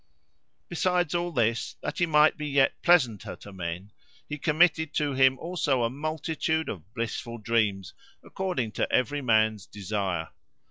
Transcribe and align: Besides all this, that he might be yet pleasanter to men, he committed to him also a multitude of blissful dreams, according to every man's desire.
Besides 0.67 1.13
all 1.13 1.31
this, 1.31 1.75
that 1.83 1.99
he 1.99 2.07
might 2.07 2.35
be 2.35 2.47
yet 2.47 2.81
pleasanter 2.81 3.35
to 3.35 3.53
men, 3.53 3.91
he 4.27 4.39
committed 4.39 4.95
to 4.95 5.13
him 5.13 5.37
also 5.37 5.83
a 5.83 5.91
multitude 5.91 6.69
of 6.69 6.91
blissful 6.95 7.37
dreams, 7.37 7.93
according 8.23 8.71
to 8.71 8.91
every 8.91 9.21
man's 9.21 9.67
desire. 9.67 10.29